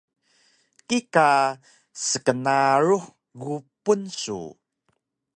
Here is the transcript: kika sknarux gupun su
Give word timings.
kika 0.87 1.29
sknarux 2.05 3.05
gupun 3.41 4.01
su 4.19 4.39